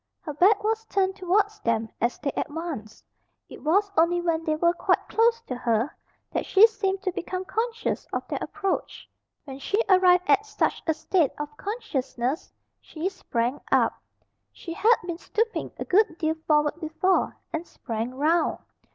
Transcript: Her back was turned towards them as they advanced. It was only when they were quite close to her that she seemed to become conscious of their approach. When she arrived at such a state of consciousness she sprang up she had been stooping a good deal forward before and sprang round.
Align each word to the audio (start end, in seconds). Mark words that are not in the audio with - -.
Her 0.21 0.33
back 0.33 0.63
was 0.63 0.83
turned 0.85 1.15
towards 1.15 1.59
them 1.59 1.87
as 2.01 2.17
they 2.17 2.31
advanced. 2.35 3.05
It 3.49 3.61
was 3.63 3.91
only 3.95 4.19
when 4.19 4.43
they 4.43 4.55
were 4.55 4.73
quite 4.73 5.07
close 5.07 5.41
to 5.41 5.55
her 5.55 5.95
that 6.31 6.43
she 6.47 6.65
seemed 6.65 7.03
to 7.03 7.11
become 7.11 7.45
conscious 7.45 8.07
of 8.11 8.27
their 8.27 8.39
approach. 8.41 9.07
When 9.43 9.59
she 9.59 9.79
arrived 9.87 10.23
at 10.27 10.43
such 10.47 10.81
a 10.87 10.95
state 10.95 11.33
of 11.37 11.55
consciousness 11.55 12.51
she 12.79 13.09
sprang 13.09 13.61
up 13.71 13.93
she 14.51 14.73
had 14.73 14.95
been 15.05 15.19
stooping 15.19 15.69
a 15.77 15.85
good 15.85 16.17
deal 16.17 16.33
forward 16.47 16.79
before 16.81 17.37
and 17.53 17.67
sprang 17.67 18.15
round. 18.15 18.57